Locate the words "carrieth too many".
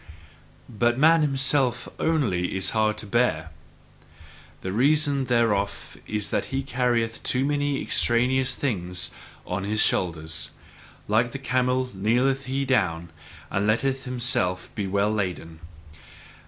6.63-7.79